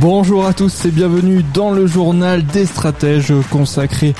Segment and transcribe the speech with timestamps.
[0.00, 4.14] Bonjour à tous et bienvenue dans le journal des stratèges consacré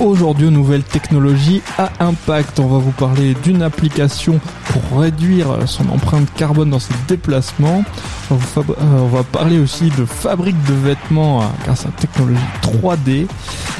[0.00, 2.60] aujourd'hui aux nouvelles technologies à impact.
[2.60, 7.84] On va vous parler d'une application pour réduire son empreinte carbone dans ses déplacements.
[8.30, 13.26] On va, parler aussi de fabrique de vêtements euh, grâce à la technologie 3D.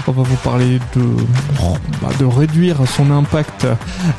[0.06, 1.02] On va vous parler de,
[2.02, 3.66] bah, de réduire son impact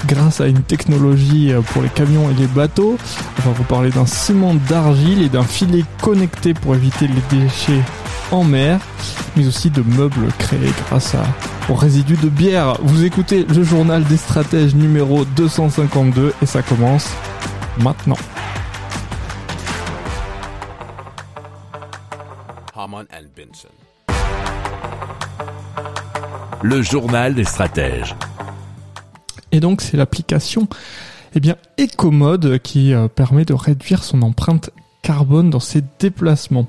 [0.07, 2.98] grâce à une technologie pour les camions et les bateaux.
[3.40, 7.84] On va vous parler d'un ciment d'argile et d'un filet connecté pour éviter les déchets
[8.32, 8.79] en mer,
[9.36, 11.24] mais aussi de meubles créés grâce à,
[11.70, 12.78] aux résidus de bière.
[12.82, 17.10] Vous écoutez le journal des stratèges numéro 252 et ça commence
[17.80, 18.18] maintenant.
[23.36, 23.70] Benson.
[26.62, 28.16] Le journal des stratèges.
[29.52, 30.68] Et donc c'est l'application
[31.36, 34.70] eh bien Ecomode qui euh, permet de réduire son empreinte
[35.05, 36.65] carbone dans ses déplacements.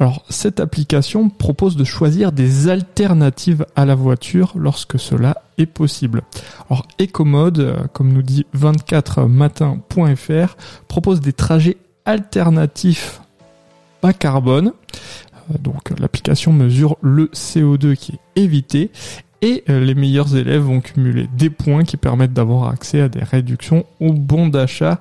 [0.00, 6.22] Alors cette application propose de choisir des alternatives à la voiture lorsque cela est possible.
[6.70, 10.56] Alors Ecomode, euh, comme nous dit 24matin.fr,
[10.88, 13.20] propose des trajets alternatifs
[14.00, 14.72] bas carbone.
[15.50, 18.90] Euh, donc l'application mesure le CO2 qui est évité
[19.42, 23.22] et euh, les meilleurs élèves vont cumuler des points qui permettent d'avoir accès à des
[23.22, 25.00] réductions ou bons d'achat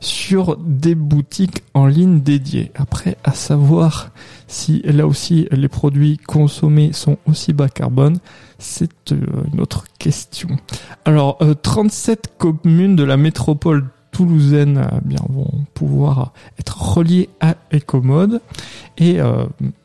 [0.00, 2.72] sur des boutiques en ligne dédiées.
[2.74, 4.10] Après, à savoir
[4.46, 8.18] si là aussi les produits consommés sont aussi bas carbone,
[8.58, 9.18] c'est euh,
[9.52, 10.48] une autre question.
[11.04, 18.40] Alors, 37 communes de la métropole toulousaine bien, vont pouvoir être reliées à Ecomode
[18.96, 19.18] et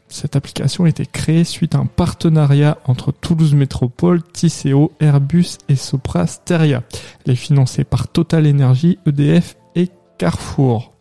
[0.10, 5.76] cette application a été créée suite à un partenariat entre Toulouse Métropole, Tisséo, Airbus et
[5.76, 6.84] Sopra Steria.
[7.26, 10.94] Elle est financée par Total Energy, EDF et Carrefour.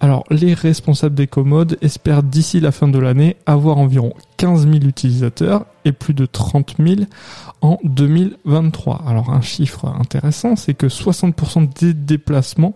[0.00, 4.84] Alors, les responsables des commodes espèrent d'ici la fin de l'année avoir environ 15 000
[4.84, 7.00] utilisateurs et plus de 30 000
[7.60, 9.02] en 2023.
[9.06, 12.74] Alors, un chiffre intéressant, c'est que 60% des déplacements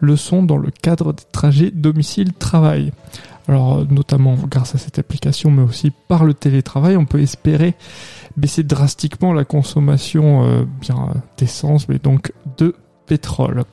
[0.00, 2.92] le sont dans le cadre des trajets domicile-travail.
[3.48, 7.74] Alors notamment grâce à cette application, mais aussi par le télétravail, on peut espérer
[8.36, 10.64] baisser drastiquement la consommation euh,
[11.36, 12.74] d'essence, mais donc de
[13.06, 13.64] pétrole.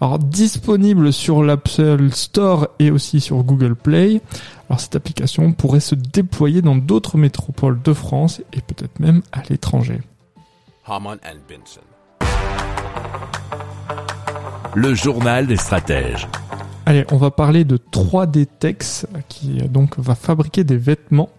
[0.00, 4.20] Alors disponible sur l'Apple Store et aussi sur Google Play.
[4.68, 9.42] Alors cette application pourrait se déployer dans d'autres métropoles de France et peut-être même à
[9.48, 10.00] l'étranger.
[14.74, 16.28] Le journal des stratèges.
[16.88, 21.30] Allez, on va parler de 3D Tex qui donc va fabriquer des vêtements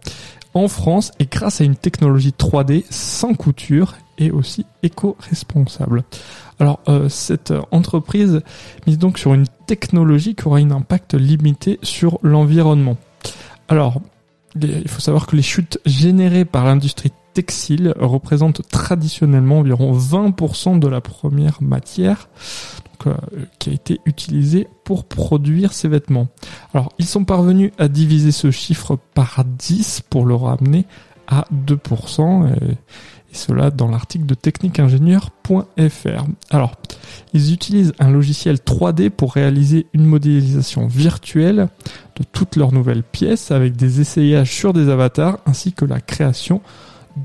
[0.53, 6.03] en France et grâce à une technologie 3D sans couture et aussi éco-responsable.
[6.59, 8.41] Alors euh, cette entreprise
[8.88, 12.97] mise donc sur une technologie qui aura un impact limité sur l'environnement.
[13.69, 14.02] Alors
[14.62, 20.87] il faut savoir que les chutes générées par l'industrie textile représentent traditionnellement environ 20% de
[20.87, 22.29] la première matière.
[23.05, 23.13] Euh,
[23.59, 26.29] qui a été utilisé pour produire ces vêtements.
[26.73, 30.87] Alors, ils sont parvenus à diviser ce chiffre par 10 pour le ramener
[31.27, 32.77] à 2%, et,
[33.31, 36.25] cela dans l'article de techniqueingénieur.fr.
[36.49, 36.71] Alors,
[37.33, 41.69] ils utilisent un logiciel 3D pour réaliser une modélisation virtuelle
[42.15, 46.61] de toutes leurs nouvelles pièces avec des essayages sur des avatars ainsi que la création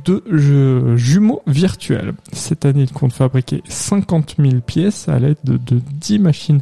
[0.04, 2.14] de jumeaux virtuels.
[2.32, 5.58] Cette année, ils comptent fabriquer 50 000 pièces à l'aide de,
[6.00, 6.60] 10 machines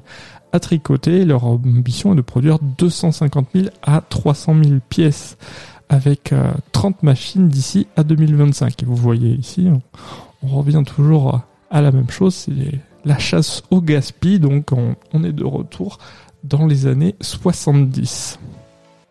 [0.53, 1.25] à tricoter.
[1.25, 5.37] Leur ambition est de produire 250 000 à 300 000 pièces
[5.89, 6.35] avec
[6.73, 8.83] 30 euh, machines d'ici à 2025.
[8.83, 9.69] Et vous voyez ici,
[10.43, 11.41] on, revient toujours
[11.71, 15.99] à la même chose, c'est la chasse au gaspille, donc on est de retour
[16.45, 18.39] dans les années 70.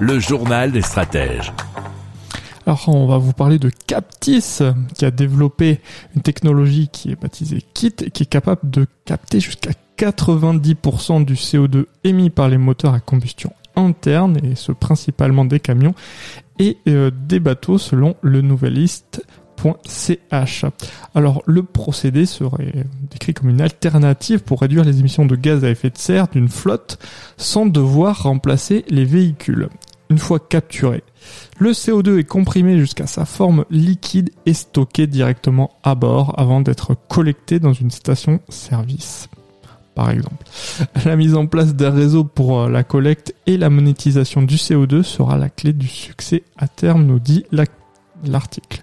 [0.00, 1.52] Le journal des stratèges.
[2.64, 4.60] Alors on va vous parler de Captis
[4.94, 5.80] qui a développé
[6.16, 11.84] une technologie qui est baptisée KIT qui est capable de capter jusqu'à 90% du CO2
[12.02, 15.94] émis par les moteurs à combustion interne et ce principalement des camions
[16.58, 20.64] et euh, des bateaux selon le nouveliste.ch.
[21.14, 25.68] Alors le procédé serait décrit comme une alternative pour réduire les émissions de gaz à
[25.68, 26.98] effet de serre d'une flotte
[27.36, 29.68] sans devoir remplacer les véhicules.
[30.10, 31.04] Une fois capturé,
[31.60, 36.96] le CO2 est comprimé jusqu'à sa forme liquide et stocké directement à bord avant d'être
[37.08, 39.28] collecté dans une station service.
[39.94, 40.44] Par exemple,
[41.04, 45.02] la mise en place d'un réseau pour euh, la collecte et la monétisation du CO2
[45.02, 47.44] sera la clé du succès à terme, nous dit
[48.24, 48.82] l'article.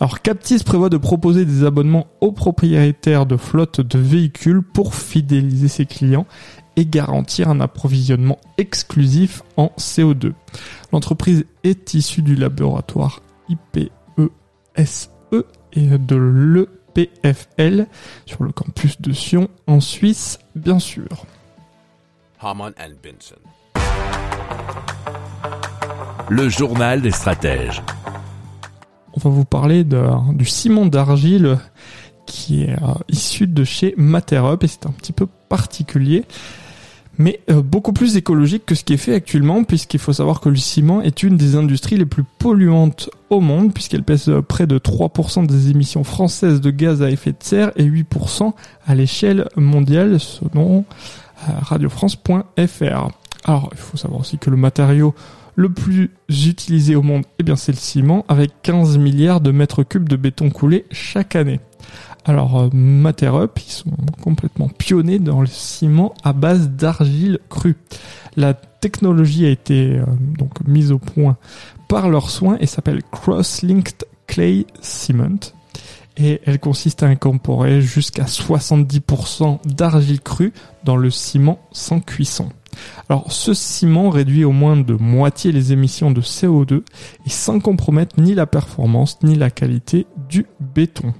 [0.00, 5.68] Alors Captis prévoit de proposer des abonnements aux propriétaires de flottes de véhicules pour fidéliser
[5.68, 6.26] ses clients
[6.76, 10.32] et garantir un approvisionnement exclusif en CO2.
[10.92, 17.86] L'entreprise est issue du laboratoire IPESE e et de l'EPFL
[18.26, 21.26] sur le campus de Sion en Suisse, bien sûr.
[22.40, 23.36] Harman and Benson.
[26.28, 27.82] Le journal des stratèges.
[29.14, 30.02] On va vous parler de,
[30.34, 31.58] du ciment d'argile
[32.26, 36.24] qui est euh, issu de chez Materup et c'est un petit peu particulier
[37.18, 40.48] mais euh, beaucoup plus écologique que ce qui est fait actuellement, puisqu'il faut savoir que
[40.48, 44.66] le ciment est une des industries les plus polluantes au monde, puisqu'elle pèse euh, près
[44.66, 48.52] de 3% des émissions françaises de gaz à effet de serre et 8%
[48.86, 50.84] à l'échelle mondiale, selon
[51.62, 53.08] radiofrance.fr.
[53.44, 55.14] Alors, il faut savoir aussi que le matériau
[55.56, 59.82] le plus utilisé au monde, eh bien, c'est le ciment, avec 15 milliards de mètres
[59.82, 61.60] cubes de béton coulé chaque année.
[62.24, 63.90] Alors, euh, Materup, ils sont
[64.22, 67.76] complètement pionniers dans le ciment à base d'argile crue.
[68.36, 70.04] La technologie a été euh,
[70.38, 71.36] donc mise au point
[71.88, 75.52] par leurs soins et s'appelle Cross-Linked Clay Cement.
[76.16, 80.52] Et elle consiste à incorporer jusqu'à 70% d'argile crue
[80.84, 82.48] dans le ciment sans cuisson.
[83.08, 86.82] Alors ce ciment réduit au moins de moitié les émissions de CO2
[87.26, 91.14] et sans compromettre ni la performance ni la qualité du béton.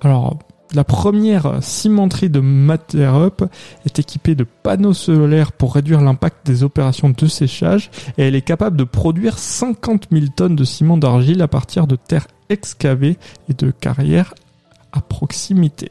[0.00, 0.38] Alors,
[0.74, 3.44] la première cimenterie de Materup
[3.84, 8.42] est équipée de panneaux solaires pour réduire l'impact des opérations de séchage et elle est
[8.42, 13.18] capable de produire 50 000 tonnes de ciment d'argile à partir de terres excavées
[13.50, 14.34] et de carrières
[14.92, 15.90] à proximité.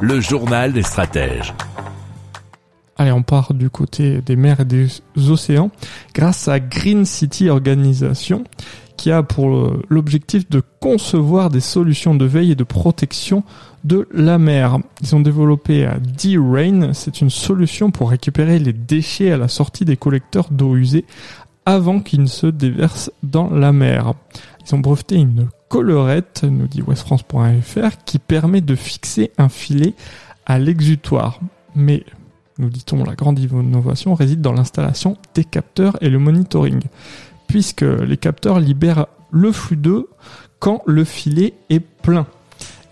[0.00, 1.54] Le journal des stratèges.
[2.98, 5.70] Allez, on part du côté des mers et des océans
[6.14, 8.44] grâce à Green City Organisation
[8.98, 13.42] qui a pour l'objectif de concevoir des solutions de veille et de protection
[13.84, 14.78] de la mer.
[15.02, 15.88] Ils ont développé
[16.22, 21.04] D-Rain, c'est une solution pour récupérer les déchets à la sortie des collecteurs d'eau usée
[21.66, 24.14] avant qu'ils ne se déversent dans la mer.
[24.66, 29.94] Ils ont breveté une collerette, nous dit westfrance.fr, qui permet de fixer un filet
[30.44, 31.40] à l'exutoire.
[31.74, 32.04] Mais,
[32.58, 36.80] nous dit-on, la grande innovation réside dans l'installation des capteurs et le monitoring,
[37.48, 40.08] puisque les capteurs libèrent le flux d'eau
[40.58, 42.26] quand le filet est plein.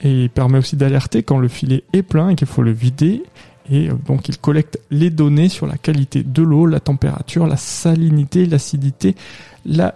[0.02, 3.23] Et il permet aussi d'alerter quand le filet est plein et qu'il faut le vider.
[3.71, 7.57] Et euh, donc il collecte les données sur la qualité de l'eau, la température, la
[7.57, 9.14] salinité, l'acidité,
[9.64, 9.95] la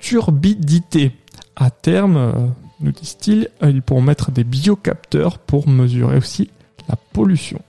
[0.00, 1.12] turbidité.
[1.56, 2.32] À terme, euh,
[2.80, 6.50] nous disent-ils, euh, ils pourront mettre des biocapteurs pour mesurer aussi
[6.88, 7.60] la pollution.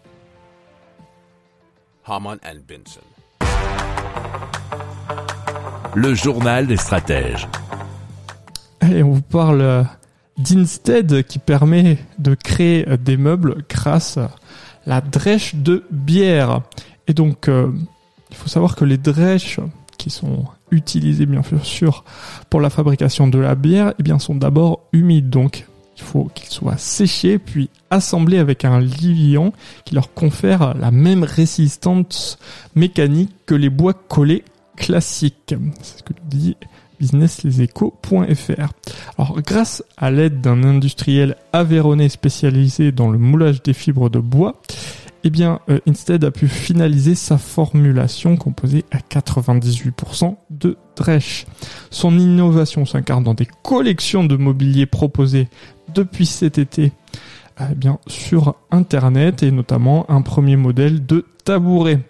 [5.93, 7.47] Le journal des stratèges.
[8.79, 9.83] Allez, on vous parle euh,
[10.39, 14.31] d'Instead qui permet de créer des meubles grâce à
[14.87, 16.61] la drèche de bière.
[17.07, 19.59] Et donc, il faut savoir que les drèches
[19.97, 22.03] qui sont utilisés bien sûr
[22.49, 25.29] pour la fabrication de la bière, eh bien sont d'abord humides.
[25.29, 25.65] Donc
[25.97, 29.53] il faut qu'ils soient séchés puis assemblés avec un liant
[29.85, 32.37] qui leur confère la même résistance
[32.75, 34.43] mécanique que les bois collés
[34.75, 35.55] classiques.
[35.81, 36.55] C'est ce que dit
[36.99, 38.69] businesslesechos.fr.
[39.17, 44.61] Alors grâce à l'aide d'un industriel avéronnais spécialisé dans le moulage des fibres de bois,
[45.25, 51.47] eh bien, euh, Instead a pu finaliser sa formulation composée à 98% de Dresch.
[51.89, 55.49] Son innovation s'incarne dans des collections de mobilier proposées
[55.95, 56.91] depuis cet été
[57.59, 62.01] eh sur Internet et notamment un premier modèle de tabouret.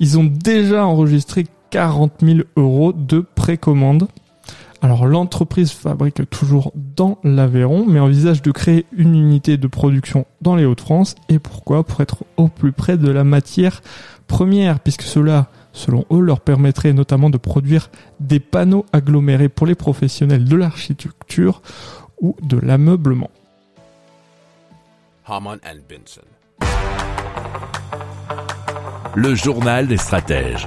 [0.00, 4.08] Ils ont déjà enregistré 40 000 euros de précommande
[4.82, 10.56] alors l'entreprise fabrique toujours dans l'Aveyron, mais envisage de créer une unité de production dans
[10.56, 11.14] les Hauts-de-France.
[11.28, 11.84] Et pourquoi?
[11.84, 13.80] Pour être au plus près de la matière
[14.26, 19.76] première, puisque cela, selon eux, leur permettrait notamment de produire des panneaux agglomérés pour les
[19.76, 21.62] professionnels de l'architecture
[22.20, 23.30] ou de l'ameublement.
[29.14, 30.66] Le journal des stratèges.